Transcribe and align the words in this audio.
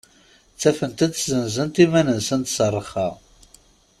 Ttafent-d 0.53 1.11
senzent 1.23 1.81
iman-nsent 1.83 2.51
s 2.55 2.57
rrxa. 2.75 3.09